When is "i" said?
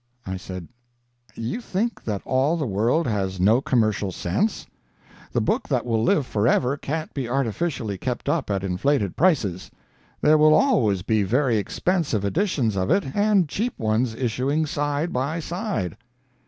0.25-0.35